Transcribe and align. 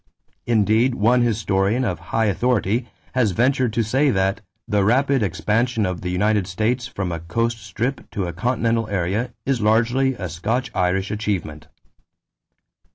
Indeed 0.47 0.95
one 0.95 1.21
historian 1.21 1.85
of 1.85 1.99
high 2.09 2.25
authority 2.25 2.89
has 3.13 3.33
ventured 3.33 3.71
to 3.73 3.83
say 3.83 4.09
that 4.09 4.41
"the 4.67 4.83
rapid 4.83 5.21
expansion 5.21 5.85
of 5.85 6.01
the 6.01 6.09
United 6.09 6.47
States 6.47 6.87
from 6.87 7.11
a 7.11 7.19
coast 7.19 7.59
strip 7.63 8.09
to 8.09 8.25
a 8.25 8.33
continental 8.33 8.89
area 8.89 9.31
is 9.45 9.61
largely 9.61 10.15
a 10.15 10.27
Scotch 10.27 10.71
Irish 10.73 11.11
achievement." 11.11 11.67